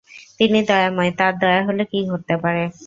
[0.39, 2.63] তিনি দয়াময়, তাঁর দয়া হলে কী ঘটতে পারে।